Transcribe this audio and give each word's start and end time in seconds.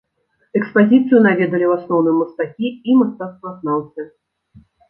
Экспазіцыю 0.59 1.19
наведалі 1.25 1.65
ў 1.67 1.71
асноўным 1.77 2.17
мастакі 2.23 2.67
і 2.89 2.97
мастацтвазнаўцы. 3.03 4.01